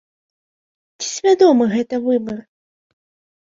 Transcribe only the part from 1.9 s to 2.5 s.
выбар?